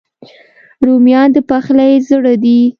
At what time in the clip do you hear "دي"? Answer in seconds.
2.43-2.59